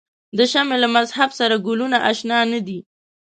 د 0.37 0.39
شمعې 0.51 0.77
له 0.83 0.87
مذهب 0.95 1.29
سره 1.39 1.55
ګلونه 1.67 1.97
آشنا 2.09 2.39
نه 2.51 2.59
دي. 2.67 2.79